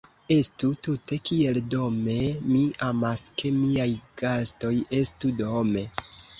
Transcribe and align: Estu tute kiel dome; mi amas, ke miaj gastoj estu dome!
Estu 0.35 0.69
tute 0.87 1.19
kiel 1.29 1.59
dome; 1.73 2.15
mi 2.55 2.63
amas, 2.89 3.27
ke 3.43 3.53
miaj 3.61 3.89
gastoj 4.25 4.75
estu 5.05 5.35
dome! 5.47 5.89